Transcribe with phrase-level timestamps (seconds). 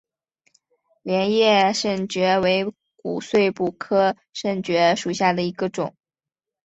[1.03, 2.65] 镰叶肾蕨为
[3.03, 5.95] 骨碎补科肾蕨属下的一个种。